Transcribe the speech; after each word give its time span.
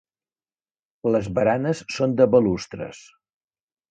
Les 1.15 1.27
baranes 1.39 1.83
són 1.97 2.17
de 2.21 2.27
balustres. 2.37 3.03